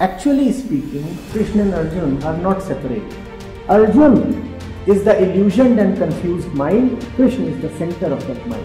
[0.00, 3.02] Actually speaking, Krishna and Arjun are not separate.
[3.68, 4.56] Arjun
[4.86, 8.64] is the illusioned and confused mind, Krishna is the center of that mind.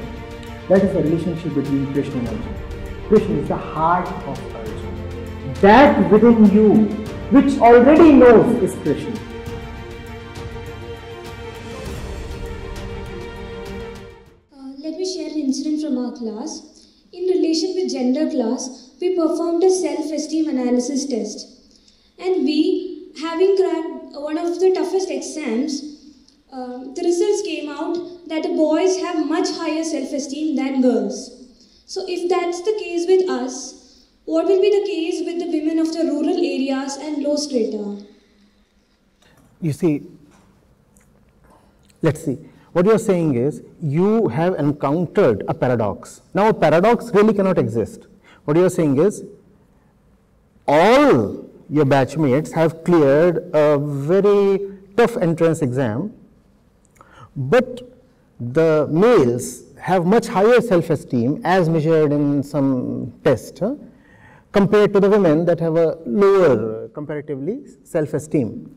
[0.70, 3.08] That is the relationship between Krishna and Arjun.
[3.08, 5.54] Krishna is the heart of Arjun.
[5.56, 6.86] That within you,
[7.32, 9.16] which already knows, is Krishna.
[14.56, 16.62] Uh, let me share an incident from our class.
[17.12, 21.48] In relation with gender class, we performed a self-esteem analysis test.
[22.18, 25.82] And we, having cracked one of the toughest exams,
[26.54, 27.98] um, the results came out
[28.30, 31.18] that the boys have much higher self-esteem than girls.
[31.86, 35.80] So if that's the case with us, what will be the case with the women
[35.80, 38.06] of the rural areas and low strata?
[39.60, 40.04] You see,
[42.02, 42.38] let's see.
[42.72, 46.22] What you're saying is you have encountered a paradox.
[46.34, 48.08] Now, a paradox really cannot exist.
[48.46, 49.24] What you're saying is
[50.68, 56.14] all your batchmates have cleared a very tough entrance exam,
[57.36, 57.82] but
[58.40, 63.76] the males have much higher self-esteem as measured in some test huh,
[64.52, 68.76] compared to the women that have a lower comparatively self-esteem.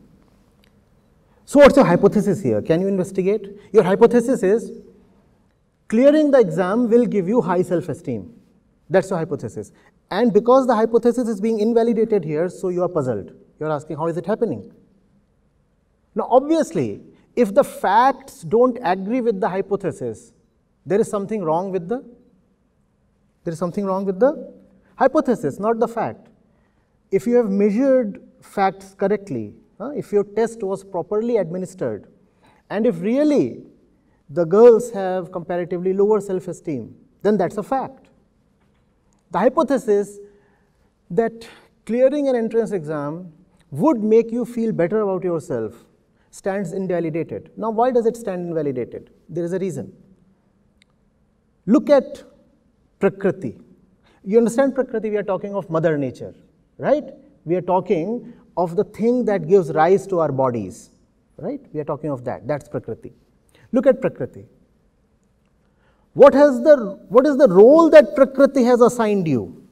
[1.45, 2.61] So what's your hypothesis here?
[2.61, 3.47] Can you investigate?
[3.71, 4.71] Your hypothesis is
[5.87, 8.33] clearing the exam will give you high self-esteem.
[8.89, 9.71] That's your hypothesis.
[10.09, 13.33] And because the hypothesis is being invalidated here, so you are puzzled.
[13.59, 14.71] You're asking, how is it happening?
[16.15, 17.01] Now, obviously,
[17.35, 20.33] if the facts don't agree with the hypothesis,
[20.85, 22.03] there is something wrong with the
[23.43, 24.53] there is something wrong with the
[24.97, 26.27] hypothesis, not the fact.
[27.11, 29.53] If you have measured facts correctly,
[29.95, 32.07] if your test was properly administered,
[32.69, 33.63] and if really
[34.29, 38.06] the girls have comparatively lower self-esteem, then that's a fact.
[39.31, 40.19] The hypothesis
[41.09, 41.47] that
[41.85, 43.33] clearing an entrance exam
[43.71, 45.85] would make you feel better about yourself
[46.31, 47.51] stands invalidated.
[47.57, 49.09] Now, why does it stand invalidated?
[49.27, 49.93] There is a reason.
[51.65, 52.23] Look at
[52.99, 53.57] Prakriti.
[54.23, 55.09] You understand Prakriti?
[55.09, 56.33] We are talking of Mother Nature,
[56.77, 57.03] right?
[57.45, 60.91] We are talking of the thing that gives rise to our bodies,
[61.37, 61.61] right?
[61.73, 62.47] We are talking of that.
[62.47, 63.13] That's Prakriti.
[63.71, 64.45] Look at Prakriti.
[66.17, 69.63] What, has the, what is the role that Prakriti has assigned you?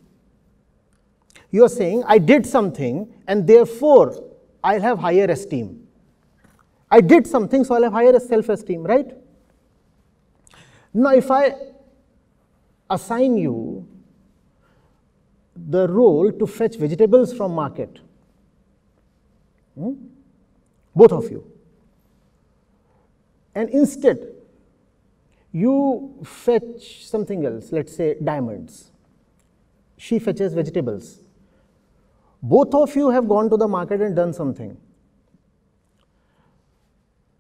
[1.49, 4.23] You are saying, I did something and therefore
[4.63, 5.87] I'll have higher esteem.
[6.91, 9.11] I did something, so I'll have higher self esteem, right?
[10.93, 11.55] Now, if I
[12.91, 13.87] assign you
[15.55, 17.99] the role to fetch vegetables from market,
[19.73, 19.93] Hmm?
[20.95, 21.51] Both of you.
[23.55, 24.34] And instead,
[25.55, 28.91] you fetch something else, let's say diamonds.
[29.95, 31.21] She fetches vegetables.
[32.43, 34.75] Both of you have gone to the market and done something.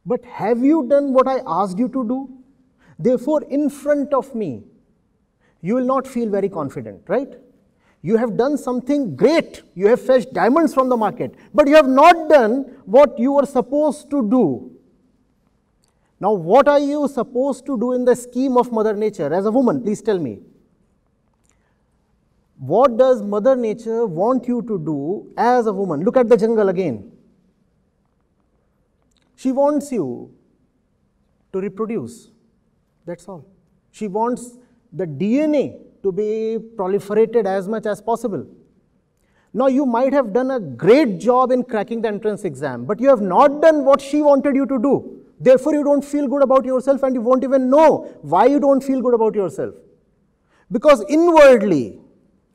[0.05, 2.29] But have you done what I asked you to do?
[2.97, 4.63] Therefore, in front of me,
[5.61, 7.35] you will not feel very confident, right?
[8.01, 9.63] You have done something great.
[9.73, 13.45] You have fetched diamonds from the market, but you have not done what you were
[13.45, 14.74] supposed to do.
[16.19, 19.51] Now, what are you supposed to do in the scheme of Mother Nature as a
[19.51, 19.81] woman?
[19.81, 20.39] Please tell me.
[22.57, 26.03] What does Mother Nature want you to do as a woman?
[26.03, 27.11] Look at the jungle again.
[29.35, 30.33] She wants you
[31.51, 32.29] to reproduce.
[33.05, 33.45] That's all.
[33.91, 34.57] She wants
[34.93, 38.47] the DNA to be proliferated as much as possible.
[39.53, 43.09] Now, you might have done a great job in cracking the entrance exam, but you
[43.09, 45.24] have not done what she wanted you to do.
[45.39, 48.83] Therefore, you don't feel good about yourself and you won't even know why you don't
[48.83, 49.75] feel good about yourself.
[50.71, 51.99] Because inwardly,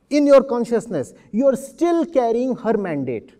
[0.09, 3.37] in your consciousness, you are still carrying her mandate.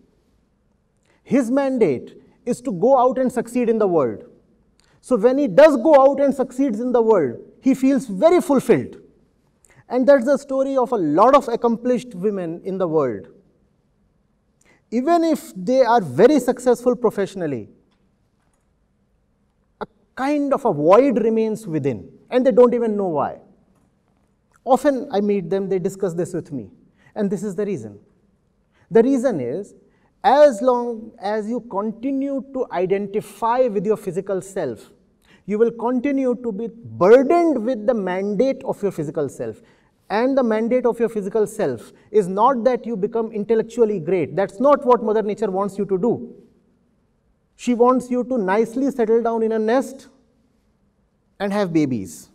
[1.23, 4.25] His mandate is to go out and succeed in the world.
[5.01, 8.97] So, when he does go out and succeeds in the world, he feels very fulfilled.
[9.89, 13.27] And that's the story of a lot of accomplished women in the world.
[14.91, 17.69] Even if they are very successful professionally,
[20.15, 23.39] kind of a void remains within, and they don't even know why.
[24.63, 26.69] Often I meet them, they discuss this with me,
[27.15, 27.99] and this is the reason.
[28.89, 29.73] The reason is
[30.23, 34.91] as long as you continue to identify with your physical self,
[35.45, 39.61] you will continue to be burdened with the mandate of your physical self
[40.11, 44.35] and the mandate of your physical self is not that you become intellectually great.
[44.35, 46.35] That's not what Mother Nature wants you to do.
[47.61, 50.07] She wants you to nicely settle down in a nest
[51.39, 52.31] and have babies.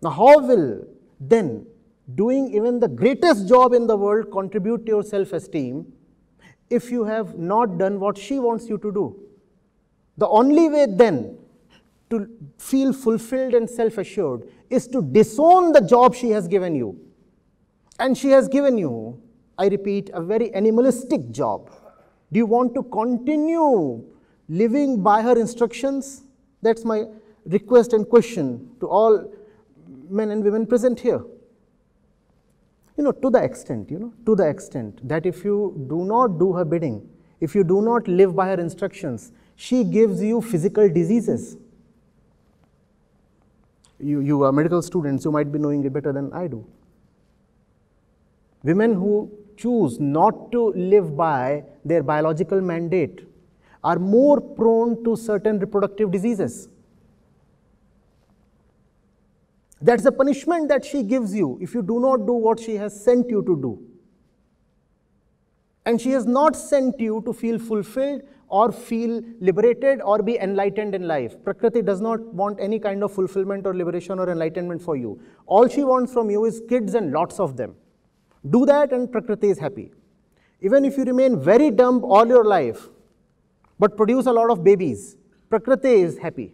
[0.00, 0.86] Now, how will
[1.18, 1.66] then
[2.14, 5.92] doing even the greatest job in the world contribute to your self esteem
[6.78, 9.04] if you have not done what she wants you to do?
[10.18, 11.36] The only way then
[12.10, 12.28] to
[12.58, 14.48] feel fulfilled and self assured
[14.78, 16.96] is to disown the job she has given you.
[17.98, 19.20] And she has given you,
[19.58, 21.72] I repeat, a very animalistic job.
[22.32, 24.04] Do you want to continue
[24.48, 26.24] living by her instructions?
[26.62, 27.06] That's my
[27.44, 29.32] request and question to all
[30.08, 31.22] men and women present here.
[32.96, 36.38] You know, to the extent, you know, to the extent that if you do not
[36.38, 37.08] do her bidding,
[37.40, 41.56] if you do not live by her instructions, she gives you physical diseases.
[43.98, 46.66] You, you are medical students, you might be knowing it better than I do.
[48.62, 49.30] Women who
[49.60, 53.26] choose not to live by their biological mandate
[53.82, 56.68] are more prone to certain reproductive diseases.
[59.82, 63.02] That's the punishment that she gives you if you do not do what she has
[63.02, 63.86] sent you to do.
[65.86, 70.94] And she has not sent you to feel fulfilled or feel liberated or be enlightened
[70.94, 71.34] in life.
[71.42, 75.18] Prakriti does not want any kind of fulfillment or liberation or enlightenment for you.
[75.46, 77.74] All she wants from you is kids and lots of them.
[78.48, 79.92] Do that and Prakriti is happy.
[80.60, 82.88] Even if you remain very dumb all your life,
[83.78, 85.16] but produce a lot of babies,
[85.48, 86.52] Prakriti is happy.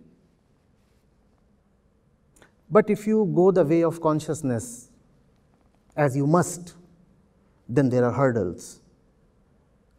[2.70, 4.90] But if you go the way of consciousness,
[5.96, 6.74] as you must,
[7.68, 8.80] then there are hurdles.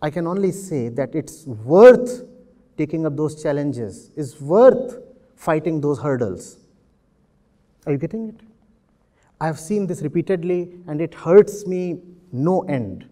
[0.02, 2.28] I can only say that it's worth
[2.78, 5.00] taking up those challenges, is worth
[5.36, 6.58] fighting those hurdles.
[7.86, 8.36] Are you getting it?
[9.40, 12.02] I have seen this repeatedly and it hurts me
[12.32, 13.08] no end.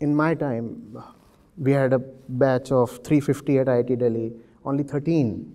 [0.00, 0.96] In my time,
[1.56, 4.32] we had a batch of 350 at IIT Delhi,
[4.64, 5.52] only 13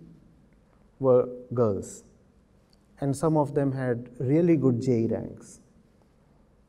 [0.99, 2.03] were girls,
[2.99, 5.61] and some of them had really good JEE ranks.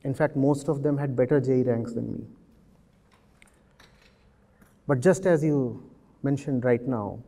[0.03, 2.25] In fact, most of them had better JEE ranks than me.
[4.87, 5.83] But just as you
[6.23, 7.19] mentioned right now,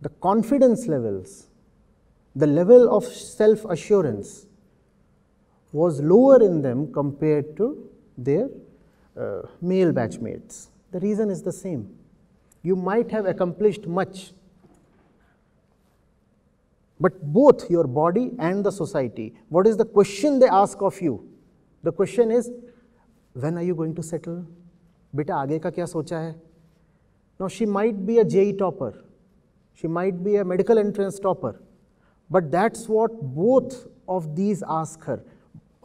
[0.00, 1.48] the confidence levels,
[2.34, 4.46] the level of self assurance
[5.72, 8.48] was lower in them compared to their
[9.18, 10.68] uh, male batchmates.
[10.90, 11.88] The reason is the same.
[12.62, 14.32] You might have accomplished much
[17.02, 21.28] but both your body and the society, what is the question they ask of you?
[21.82, 22.48] The question is,
[23.32, 24.46] when are you going to settle?
[25.12, 26.34] Beta, aage ka kya socha hai?
[27.40, 28.92] Now, she might be a JEE topper,
[29.74, 31.60] she might be a medical entrance topper,
[32.32, 35.22] but that's what both of these ask her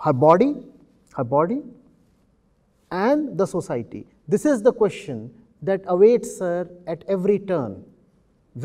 [0.06, 0.56] her body,
[1.16, 1.62] her body,
[2.92, 4.06] and the society.
[4.28, 7.84] This is the question that awaits her at every turn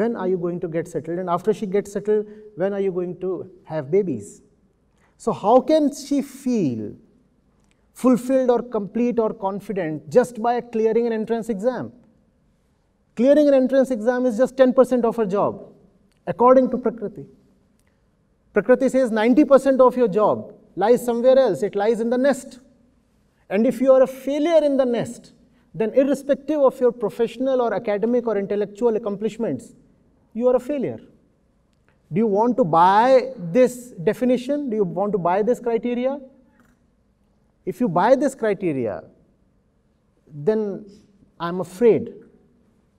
[0.00, 1.19] when are you going to get settled?
[1.19, 2.26] And after she gets settled,
[2.56, 4.40] when are you going to have babies?
[5.19, 6.94] So, how can she feel
[7.93, 11.93] fulfilled or complete or confident just by clearing an entrance exam?
[13.17, 15.62] Clearing an entrance exam is just 10% of her job,
[16.26, 17.26] according to Prakriti.
[18.52, 22.61] Prakriti says 90% of your job lies somewhere else, it lies in the nest.
[23.49, 25.32] And if you are a failure in the nest,
[25.75, 29.75] then irrespective of your professional or academic or intellectual accomplishments,
[30.35, 31.00] you are a failure.
[32.12, 34.68] Do you want to buy this definition?
[34.68, 36.21] Do you want to buy this criteria?
[37.64, 39.04] If you buy this criteria,
[40.26, 40.85] then
[41.40, 42.12] I'm afraid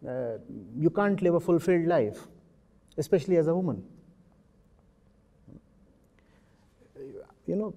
[0.07, 0.38] uh,
[0.77, 2.27] you can't live a fulfilled life,
[2.98, 3.83] especially as a woman.
[7.53, 7.74] You know,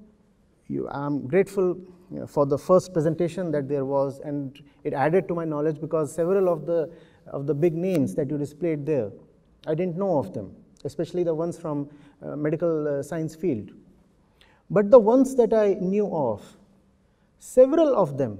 [0.69, 1.79] you, I'm grateful
[2.11, 5.81] you know, for the first presentation that there was, and it added to my knowledge
[5.81, 6.91] because several of the
[7.27, 9.11] of the big names that you displayed there
[9.67, 10.55] I didn't know of them,
[10.85, 11.91] especially the ones from
[12.23, 13.73] uh, medical uh, science field.
[14.71, 16.43] But the ones that I knew of,
[17.39, 18.39] several of them,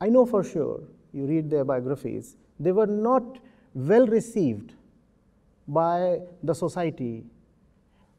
[0.00, 0.80] I know for sure,
[1.12, 3.38] you read their biographies, they were not
[3.74, 4.72] well received
[5.68, 7.24] by the society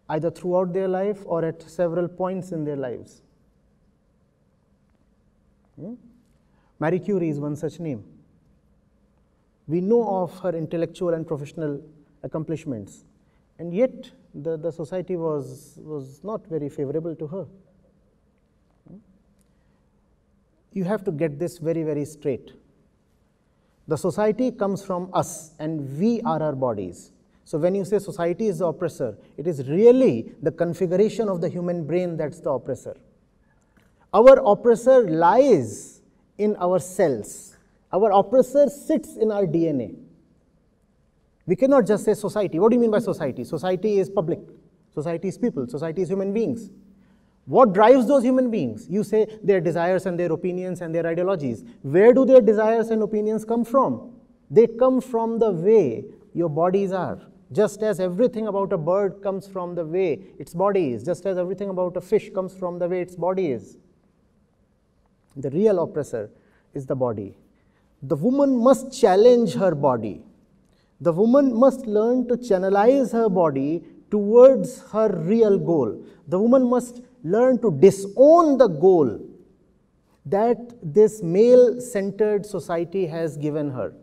[0.10, 3.22] either throughout their life or at several points in their lives.
[5.80, 5.96] Hmm?
[6.80, 8.04] Marie Curie is one such name.
[9.68, 11.82] We know of her intellectual and professional
[12.24, 13.04] accomplishments,
[13.58, 17.46] and yet the, the society was, was not very favorable to her.
[20.74, 22.52] You have to get this very, very straight.
[23.88, 27.12] The society comes from us, and we are our bodies.
[27.46, 31.48] So, when you say society is the oppressor, it is really the configuration of the
[31.48, 32.98] human brain that's the oppressor.
[34.14, 36.02] Our oppressor lies
[36.38, 37.56] in our cells
[37.96, 39.96] our oppressor sits in our DNA.
[41.46, 42.60] We cannot just say society.
[42.60, 43.44] What do you mean by society?
[43.44, 44.40] Society is public.
[44.94, 46.70] Society is people, society is human beings.
[47.46, 48.88] What drives those human beings?
[48.90, 51.64] You say their desires and their opinions and their ideologies.
[51.84, 54.14] Where do their desires and opinions come from?
[54.50, 57.20] They come from the way your bodies are.
[57.52, 61.38] Just as everything about a bird comes from the way its body is, just as
[61.38, 63.78] everything about a fish comes from the way its body is.
[65.36, 66.32] The real oppressor
[66.74, 67.38] is the body.
[68.02, 70.24] The woman must challenge her body.
[71.02, 76.04] The woman must learn to channelize her body towards her real goal.
[76.28, 79.20] The woman must learn to disown the goal
[80.26, 83.94] that this male centered society has given her.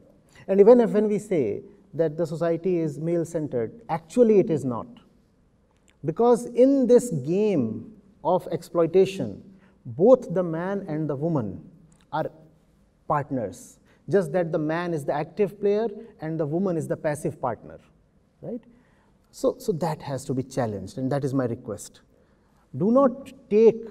[0.47, 1.63] And even if when we say
[1.95, 4.87] that the society is male centered, actually it is not.
[6.05, 7.93] Because in this game
[8.25, 9.43] of exploitation,
[9.85, 11.63] both the man and the woman
[12.13, 12.31] are
[13.07, 15.89] partners, just that the man is the active player
[16.21, 17.79] and the woman is the passive partner,
[18.41, 18.61] right?
[19.31, 22.01] So, so that has to be challenged, and that is my request.
[22.77, 23.85] Do not take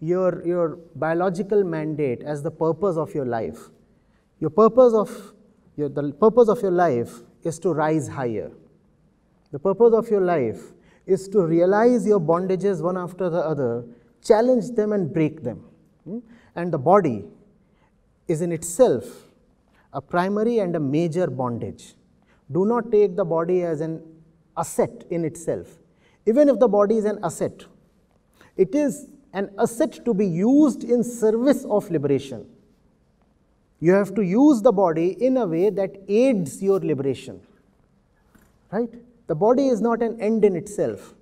[0.00, 3.70] your, your biological mandate as the purpose of your life.
[4.40, 5.32] Your purpose of
[5.76, 8.50] your, the purpose of your life is to rise higher.
[9.52, 10.72] The purpose of your life
[11.06, 13.84] is to realize your bondages one after the other,
[14.24, 15.64] challenge them and break them.
[16.04, 16.18] Hmm?
[16.54, 17.24] And the body
[18.26, 19.04] is in itself
[19.92, 21.94] a primary and a major bondage.
[22.50, 24.02] Do not take the body as an
[24.56, 25.78] asset in itself.
[26.26, 27.64] Even if the body is an asset,
[28.56, 32.46] it is an asset to be used in service of liberation.
[33.80, 37.40] You have to use the body in a way that aids your liberation.
[38.72, 38.90] Right?
[39.26, 41.14] The body is not an end in itself.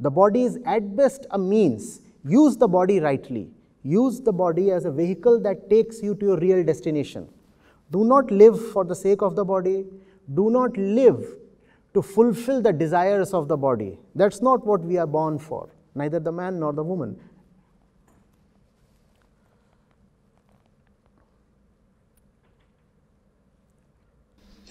[0.00, 2.00] The body is at best a means.
[2.24, 3.48] Use the body rightly.
[3.82, 7.28] Use the body as a vehicle that takes you to your real destination.
[7.90, 9.86] Do not live for the sake of the body.
[10.34, 11.36] Do not live
[11.92, 13.98] to fulfill the desires of the body.
[14.14, 17.18] That's not what we are born for, neither the man nor the woman.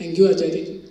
[0.04, 0.82] Thank you, Acharya.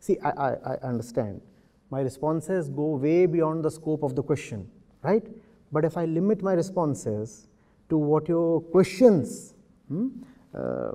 [0.00, 1.40] See, I, I, I, understand.
[1.88, 4.68] My responses go way beyond the scope of the question,
[5.02, 5.26] right?
[5.72, 7.48] But if I limit my responses
[7.88, 9.54] to what your questions,
[9.88, 10.08] hmm,
[10.54, 10.90] uh,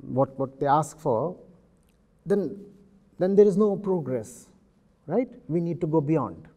[0.00, 1.36] what, what they ask for,
[2.26, 2.58] then,
[3.20, 4.48] then there is no progress,
[5.06, 5.28] right?
[5.46, 6.48] We need to go beyond.